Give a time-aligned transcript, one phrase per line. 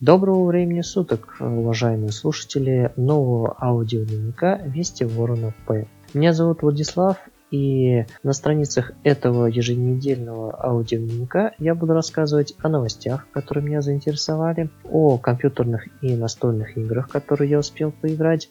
[0.00, 5.88] Доброго времени суток, уважаемые слушатели нового аудиодневника Вести Ворона П.
[6.12, 7.16] Меня зовут Владислав,
[7.50, 15.16] и на страницах этого еженедельного аудиодневника я буду рассказывать о новостях, которые меня заинтересовали, о
[15.16, 18.50] компьютерных и настольных играх, которые я успел поиграть,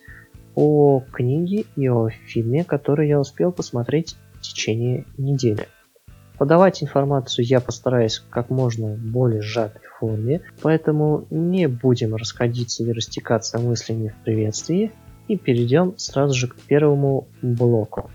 [0.56, 5.68] о книге и о фильме, который я успел посмотреть в течение недели.
[6.38, 13.58] Подавать информацию я постараюсь как можно более сжатой форме, поэтому не будем расходиться и растекаться
[13.58, 14.92] мыслями в приветствии
[15.28, 18.12] и перейдем сразу же к первому блоку.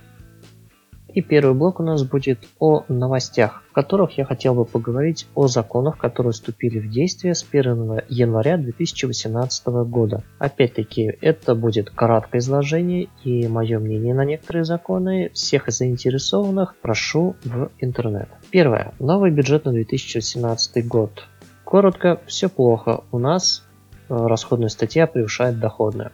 [1.15, 5.49] И первый блок у нас будет о новостях, в которых я хотел бы поговорить о
[5.49, 10.23] законах, которые вступили в действие с 1 января 2018 года.
[10.39, 15.31] Опять-таки, это будет краткое изложение и мое мнение на некоторые законы.
[15.35, 18.29] Всех заинтересованных прошу в интернет.
[18.51, 18.95] Первое.
[18.99, 21.27] Новый бюджет на 2018 год.
[21.65, 23.05] Коротко, все плохо.
[23.13, 23.65] У нас
[24.09, 26.11] э, расходная статья превышает доходную.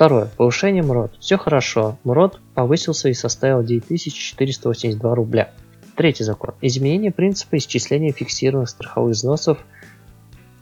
[0.00, 0.30] Второе.
[0.38, 1.18] Повышение МРОД.
[1.20, 1.98] Все хорошо.
[2.04, 5.50] МРОД повысился и составил 9482 рубля.
[5.94, 6.54] Третий закон.
[6.62, 9.58] Изменение принципа исчисления фиксированных страховых взносов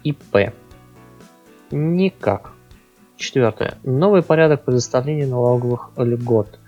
[0.02, 0.52] ИП.
[1.70, 2.50] Никак.
[3.16, 3.78] Четвертое.
[3.84, 6.58] Новый порядок предоставления налоговых льгот.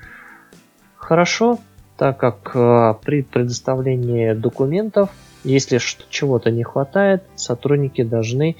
[0.95, 1.59] Хорошо,
[1.97, 5.11] так как э, при предоставлении документов,
[5.43, 8.55] если чего-то не хватает, сотрудники должны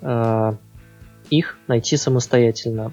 [0.00, 0.52] э,
[1.28, 2.92] их найти самостоятельно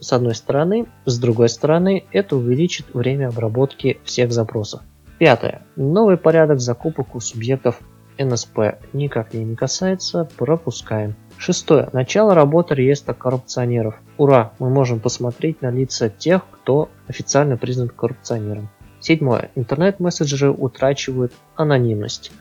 [0.00, 4.82] с одной стороны, с другой стороны, это увеличит время обработки всех запросов.
[5.18, 5.62] Пятое.
[5.76, 7.80] Новый порядок закупок у субъектов
[8.18, 8.58] НСП
[8.92, 11.14] никак не касается, пропускаем.
[11.36, 11.88] Шестое.
[11.92, 13.96] Начало работы реестра коррупционеров.
[14.16, 14.52] Ура!
[14.58, 18.68] Мы можем посмотреть на лица тех, кто официально признан коррупционером.
[19.00, 19.50] Седьмое.
[19.54, 22.32] Интернет-мессенджеры утрачивают анонимность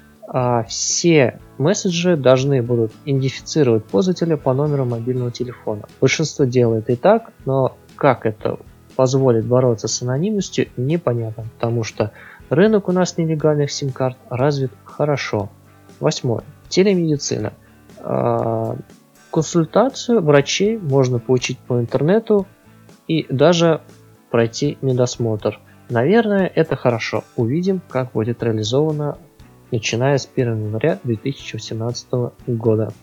[0.68, 5.84] все месседжи должны будут идентифицировать пользователя по номеру мобильного телефона.
[6.02, 8.60] Большинство делает и так, но как это
[8.98, 12.12] позволит бороться с анонимностью, непонятно, потому что
[12.50, 15.50] рынок у нас нелегальных сим-карт развит хорошо.
[16.00, 16.44] Восьмое.
[16.68, 17.54] Телемедицина.
[18.00, 18.76] А,
[19.32, 22.48] консультацию врачей можно получить по интернету
[23.08, 23.82] и даже
[24.30, 25.60] пройти медосмотр.
[25.90, 27.24] Наверное, это хорошо.
[27.36, 29.18] Увидим, как будет реализовано
[29.72, 32.08] начиная с 1 января 2018
[32.48, 32.94] года.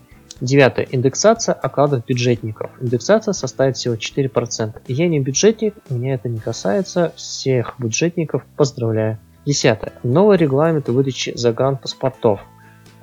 [0.41, 0.87] Девятое.
[0.91, 2.71] Индексация окладов бюджетников.
[2.81, 4.83] Индексация составит всего 4%.
[4.89, 7.13] Я не бюджетник, меня это не касается.
[7.17, 9.19] Всех бюджетников поздравляю.
[9.47, 9.93] Десятое.
[10.03, 12.41] Новый регламент выдачи загранпаспортов.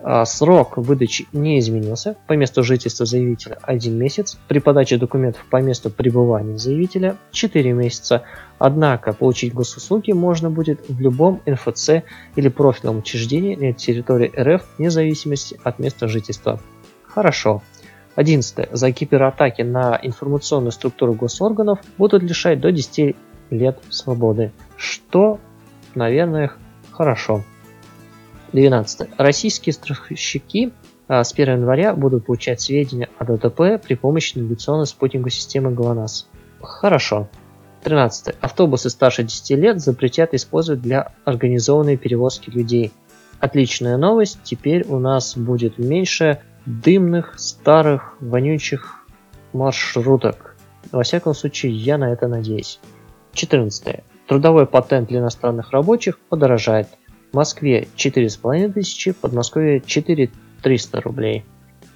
[0.03, 2.15] А, срок выдачи не изменился.
[2.27, 4.37] По месту жительства заявителя 1 месяц.
[4.47, 8.23] При подаче документов по месту пребывания заявителя 4 месяца.
[8.57, 12.03] Однако получить госуслуги можно будет в любом НФЦ
[12.35, 16.59] или профильном учреждении на территории РФ вне зависимости от места жительства.
[17.03, 17.61] Хорошо.
[18.15, 18.69] 11.
[18.71, 23.15] За кибератаки на информационную структуру госорганов будут лишать до 10
[23.51, 24.51] лет свободы.
[24.75, 25.39] Что,
[25.95, 26.51] наверное,
[26.91, 27.43] хорошо.
[28.53, 29.09] 12.
[29.17, 30.71] Российские страховщики
[31.07, 36.27] а, с 1 января будут получать сведения о ДТП при помощи навигационной спутниковой системы ГЛОНАСС.
[36.61, 37.29] Хорошо.
[37.83, 38.35] 13.
[38.41, 42.91] Автобусы старше 10 лет запретят использовать для организованной перевозки людей.
[43.39, 49.03] Отличная новость, теперь у нас будет меньше дымных, старых, вонючих
[49.51, 50.55] маршруток.
[50.91, 52.79] Во всяком случае, я на это надеюсь.
[53.33, 54.03] 14.
[54.27, 56.87] Трудовой патент для иностранных рабочих подорожает.
[57.33, 61.45] Москве 4,5 тысячи, Подмосковье 4300 рублей.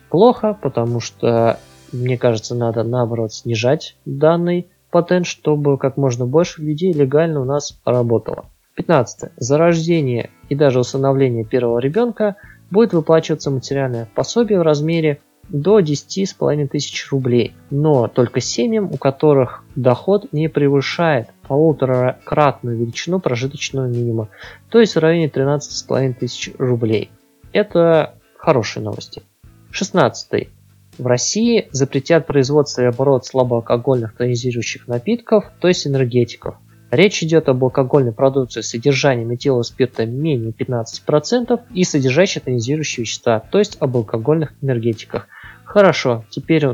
[0.10, 1.60] Плохо, потому что,
[1.92, 7.80] мне кажется, надо наоборот снижать данный патент, чтобы как можно больше людей легально у нас
[7.86, 8.46] работало.
[8.76, 9.32] 15.
[9.38, 12.36] За рождение и даже усыновление первого ребенка
[12.72, 15.20] будет выплачиваться материальное пособие в размере
[15.50, 23.88] до 10,5 тысяч рублей, но только семьям, у которых доход не превышает полуторакратную величину прожиточного
[23.88, 24.30] минимума,
[24.70, 27.12] то есть в районе 13,5 тысяч рублей.
[27.54, 29.24] Это хорошие новости.
[29.72, 30.50] 16.
[30.98, 36.56] В России запретят производство и оборот слабоалкогольных тонизирующих напитков, то есть энергетиков.
[36.92, 43.42] Речь идет об алкогольной продукции с содержанием этилового спирта менее 15% и содержащей тонизирующие вещества,
[43.52, 45.28] то есть об алкогольных энергетиках.
[45.76, 46.66] Хорошо, теперь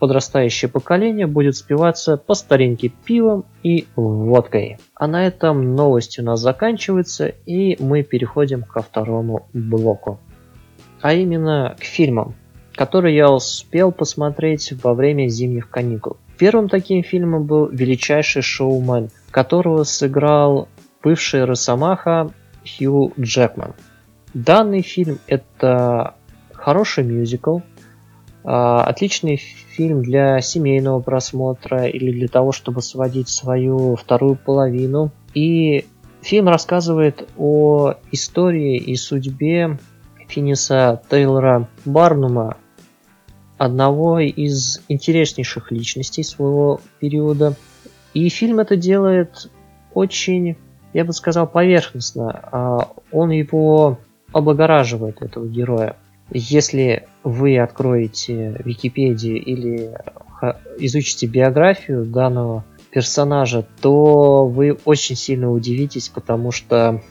[0.00, 4.76] подрастающее поколение будет спиваться по старинке пивом и водкой.
[4.94, 10.20] А на этом новости у нас заканчиваются и мы переходим ко второму блоку.
[11.00, 12.34] А именно к фильмам,
[12.74, 16.18] которые я успел посмотреть во время зимних каникул.
[16.36, 20.68] Первым таким фильмом был «Величайший шоумен», которого сыграл
[21.02, 22.30] бывший Росомаха
[22.66, 23.72] Хью Джекман.
[24.34, 26.14] Данный фильм это
[26.52, 27.60] хороший мюзикл,
[28.42, 35.10] отличный фильм для семейного просмотра или для того, чтобы сводить свою вторую половину.
[35.34, 35.86] И
[36.22, 39.78] фильм рассказывает о истории и судьбе
[40.28, 42.56] Финиса Тейлора Барнума,
[43.58, 47.54] одного из интереснейших личностей своего периода.
[48.14, 49.50] И фильм это делает
[49.92, 50.56] очень,
[50.94, 52.30] я бы сказал, поверхностно.
[52.52, 53.98] А он его
[54.32, 55.96] облагораживает, этого героя.
[56.32, 59.96] Если вы откроете Википедию или
[60.78, 67.02] изучите биографию данного персонажа, то вы очень сильно удивитесь, потому что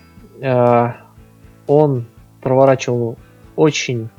[0.41, 0.87] э,
[1.67, 2.05] он
[2.41, 3.17] проворачивал
[3.55, 4.09] очень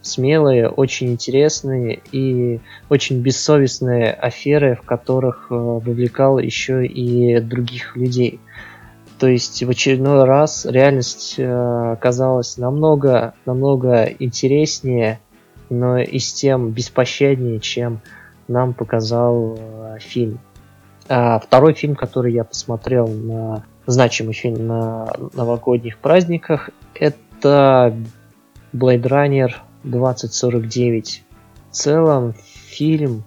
[0.00, 8.40] смелые, очень интересные и очень бессовестные аферы, в которых э, вовлекал еще и других людей.
[9.18, 15.18] То есть в очередной раз реальность э, казалась намного, намного интереснее,
[15.70, 18.00] но и с тем беспощаднее, чем
[18.46, 20.38] нам показал э, фильм.
[21.08, 27.96] А второй фильм, который я посмотрел на значимый фильм на новогодних праздниках, это
[28.72, 29.50] Blade Runner
[29.82, 31.24] 2049.
[31.70, 32.34] В целом
[32.68, 33.24] фильм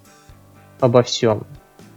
[0.79, 1.45] обо всем.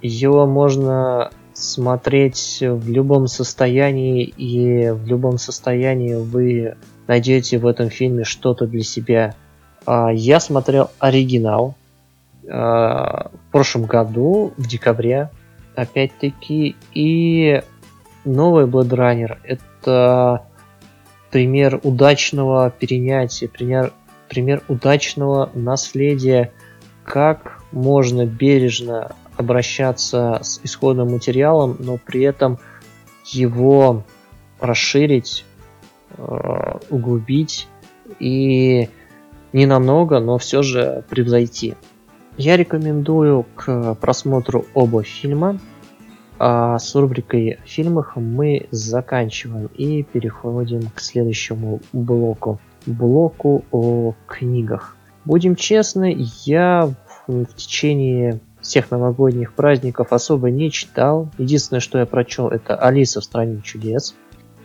[0.03, 8.25] Его можно смотреть в любом состоянии, и в любом состоянии вы найдете в этом фильме
[8.25, 9.35] что-то для себя.
[9.87, 11.77] А, я смотрел оригинал
[12.49, 15.31] а, в прошлом году, в декабре,
[15.77, 17.63] опять-таки, и
[18.25, 20.47] новый Blade Runner это
[21.31, 23.93] пример удачного перенятия, пример,
[24.29, 26.53] пример удачного наследия,
[27.05, 32.59] как можно бережно обращаться с исходным материалом, но при этом
[33.25, 34.03] его
[34.61, 35.45] расширить,
[36.17, 37.69] э, углубить
[38.19, 38.89] и
[39.53, 41.75] не намного, но все же превзойти.
[42.37, 45.59] Я рекомендую к просмотру оба фильма.
[46.37, 52.61] А с рубрикой о фильмах мы заканчиваем и переходим к следующему блоку.
[52.87, 54.97] Блоку о книгах.
[55.25, 56.93] Будем честны, я
[57.29, 61.29] в течение всех новогодних праздников особо не читал.
[61.39, 64.15] Единственное, что я прочел, это Алиса в стране чудес,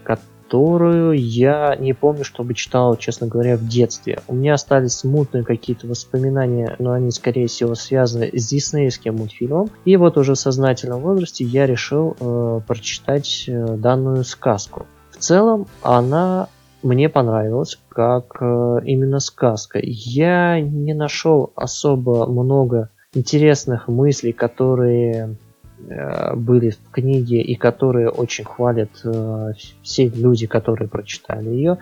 [0.04, 4.20] которую я не помню, чтобы читал, честно говоря, в детстве.
[4.28, 9.70] У меня остались смутные какие-то воспоминания, но они, скорее всего, связаны с диснеевским мультфильмом.
[9.84, 14.88] И вот уже в сознательном возрасте я решил э, прочитать э, данную сказку.
[15.12, 16.48] В целом, она
[16.82, 19.80] мне понравилась как э, именно сказка.
[19.84, 25.36] Я не нашел особо много интересных мыслей, которые
[25.80, 31.78] э, были в книге и которые очень хвалят э, все люди, которые прочитали ее.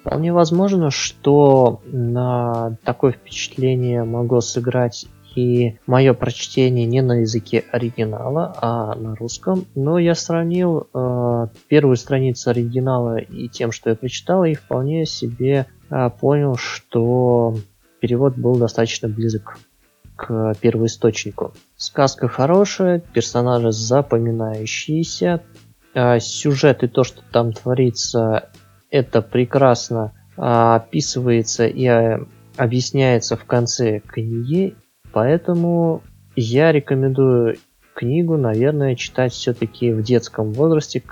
[0.00, 5.06] Вполне возможно, что на такое впечатление могло сыграть
[5.36, 9.66] и мое прочтение не на языке оригинала, а на русском.
[9.74, 15.66] Но я сравнил э, первую страницу оригинала и тем, что я прочитал, и вполне себе
[15.90, 17.56] э, понял, что
[18.00, 19.58] перевод был достаточно близок
[20.20, 21.54] к первоисточнику.
[21.76, 25.42] Сказка хорошая, персонажи запоминающиеся,
[25.94, 28.50] а сюжет и то, что там творится,
[28.90, 32.26] это прекрасно а, описывается и а,
[32.58, 34.76] объясняется в конце книги,
[35.10, 36.02] поэтому
[36.36, 37.56] я рекомендую
[37.94, 41.02] книгу, наверное, читать все-таки в детском возрасте,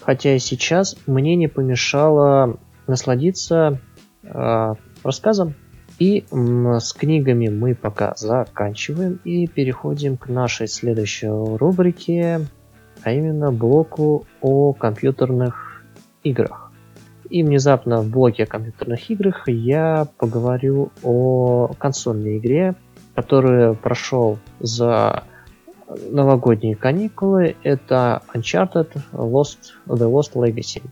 [0.00, 3.80] хотя и сейчас мне не помешало насладиться
[4.22, 5.54] э, рассказом
[6.02, 12.40] и с книгами мы пока заканчиваем и переходим к нашей следующей рубрике,
[13.04, 15.84] а именно блоку о компьютерных
[16.24, 16.72] играх.
[17.30, 22.74] И внезапно в блоке о компьютерных играх я поговорю о консольной игре,
[23.14, 25.22] которую прошел за
[26.10, 27.54] новогодние каникулы.
[27.62, 30.82] Это Uncharted Lost, The Lost Legacy.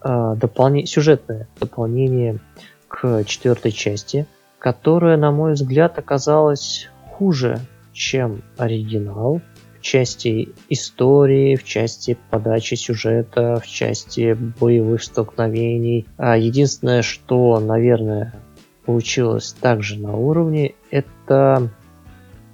[0.00, 0.86] А, дополне...
[0.86, 2.38] Сюжетное дополнение
[2.86, 4.24] к четвертой части–
[4.62, 7.58] которая, на мой взгляд, оказалась хуже,
[7.92, 9.40] чем оригинал
[9.76, 16.06] в части истории, в части подачи сюжета, в части боевых столкновений.
[16.16, 18.34] А единственное, что, наверное,
[18.86, 21.68] получилось также на уровне, это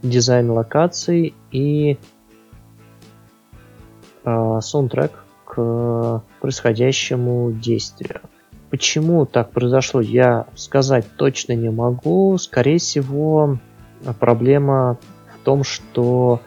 [0.02, 1.98] дизайн локаций и
[4.24, 5.12] э, саундтрек
[5.44, 8.22] к происходящему действию.
[8.70, 12.36] Почему так произошло, я сказать точно не могу.
[12.38, 13.58] Скорее всего,
[14.18, 14.98] проблема
[15.34, 16.42] в том, что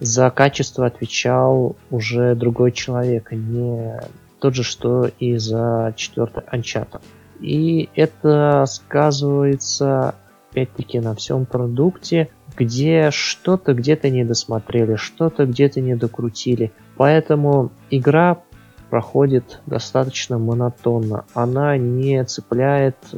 [0.00, 4.00] за качество отвечал уже другой человек, а не
[4.38, 7.02] тот же, что и за четвертый Uncharted.
[7.40, 10.14] И это сказывается
[10.50, 16.72] опять-таки на всем продукте, где что-то где-то не досмотрели, что-то где-то не докрутили.
[16.96, 18.38] Поэтому игра
[18.90, 21.24] проходит достаточно монотонно.
[21.34, 23.16] Она не цепляет э,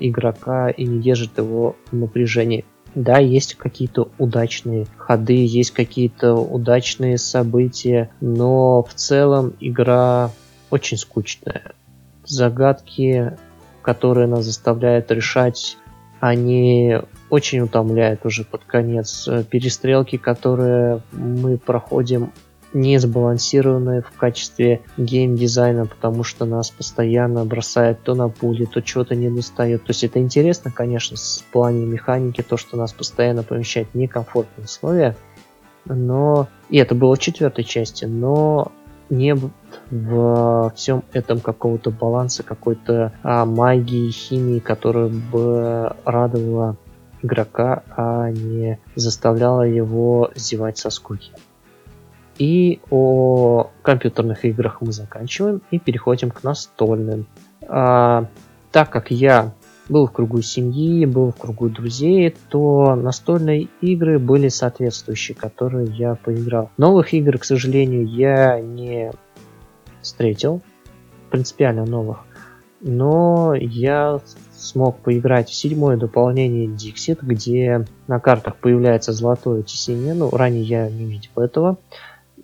[0.00, 2.64] игрока и не держит его в напряжении.
[2.94, 10.30] Да, есть какие-то удачные ходы, есть какие-то удачные события, но в целом игра
[10.70, 11.72] очень скучная.
[12.24, 13.36] Загадки,
[13.80, 15.78] которые нас заставляют решать,
[16.20, 16.98] они
[17.30, 19.28] очень утомляют уже под конец.
[19.50, 22.32] Перестрелки, которые мы проходим,
[22.72, 29.14] не сбалансированные в качестве геймдизайна, потому что нас постоянно бросает то на пули, то чего-то
[29.14, 29.84] не достает.
[29.84, 34.64] То есть это интересно, конечно, с плане механики, то, что нас постоянно помещает в некомфортные
[34.64, 35.16] условия,
[35.84, 36.48] но...
[36.70, 38.72] И это было в четвертой части, но
[39.10, 39.34] не
[39.90, 46.76] в всем этом какого-то баланса, какой-то а, магии, химии, которая бы радовала
[47.22, 51.30] игрока, а не заставляла его зевать со скуки.
[52.42, 57.28] И о компьютерных играх мы заканчиваем и переходим к настольным.
[57.68, 58.26] А,
[58.72, 59.54] так как я
[59.88, 66.16] был в кругу семьи, был в кругу друзей, то настольные игры были соответствующие, которые я
[66.16, 66.70] поиграл.
[66.78, 69.12] Новых игр, к сожалению, я не
[70.00, 70.62] встретил,
[71.30, 72.24] принципиально новых.
[72.80, 74.18] Но я
[74.56, 80.14] смог поиграть в седьмое дополнение Dixit, где на картах появляется золотое тесение.
[80.14, 81.78] Ну, ранее я не видел этого.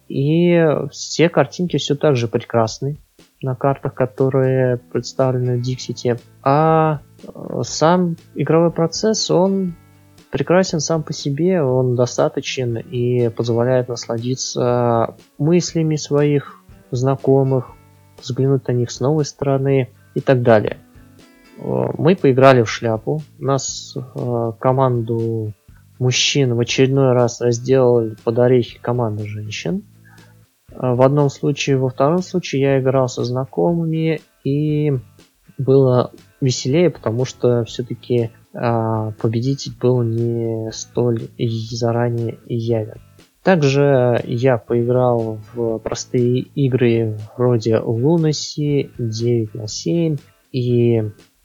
[0.08, 0.58] И
[0.90, 2.96] все картинки все так же прекрасны
[3.42, 6.20] на картах, которые представлены в Dixit.
[6.42, 9.74] А э, сам игровой процесс, он
[10.30, 16.60] прекрасен сам по себе, он достаточен и позволяет насладиться мыслями своих
[16.90, 17.70] знакомых,
[18.20, 20.78] взглянуть на них с новой стороны и так далее.
[21.58, 23.22] Э, мы поиграли в шляпу.
[23.38, 25.52] Нас э, команду
[25.98, 29.84] мужчин в очередной раз разделали под орехи команду женщин.
[30.70, 34.92] В одном случае, во втором случае я играл со знакомыми и
[35.56, 43.00] было веселее, потому что все-таки э, победитель был не столь заранее явен.
[43.42, 50.16] Также я поиграл в простые игры вроде Lunacy, 9 на 7
[50.52, 51.02] и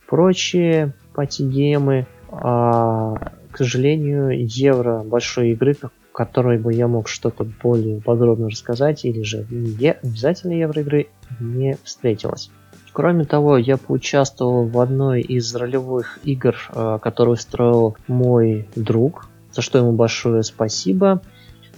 [0.07, 2.07] прочие пати-геймы.
[2.29, 5.75] А, к сожалению, евро большой игры,
[6.13, 11.07] которой бы я мог что-то более подробно рассказать, или же не обязательно евроигры,
[11.39, 12.51] не встретилось.
[12.93, 19.63] Кроме того, я поучаствовал в одной из ролевых игр, а, которую строил мой друг, за
[19.63, 21.21] что ему большое спасибо.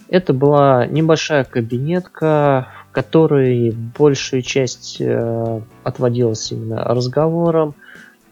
[0.09, 7.75] Это была небольшая кабинетка, в которой большую часть э, отводилась именно разговором,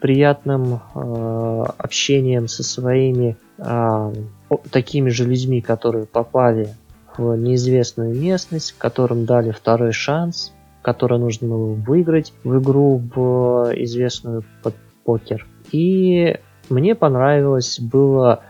[0.04, 4.12] приятным э, общением со своими э,
[4.70, 6.68] такими же людьми, которые попали
[7.16, 14.44] в неизвестную местность, которым дали второй шанс, который нужно было выиграть в игру в известную
[14.62, 14.74] под
[15.06, 15.46] покер.
[15.72, 18.42] И мне понравилось, было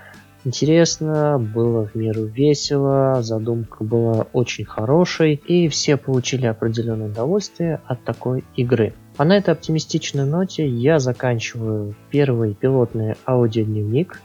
[0.45, 8.05] интересно, было в меру весело, задумка была очень хорошей, и все получили определенное удовольствие от
[8.05, 8.95] такой игры.
[9.17, 14.21] А на этой оптимистичной ноте я заканчиваю первый пилотный аудиодневник.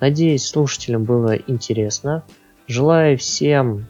[0.00, 2.24] Надеюсь, слушателям было интересно.
[2.66, 3.86] Желаю всем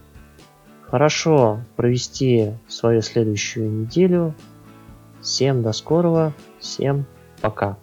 [0.87, 4.35] хорошо провести свою следующую неделю.
[5.21, 7.05] Всем до скорого, всем
[7.41, 7.77] пока.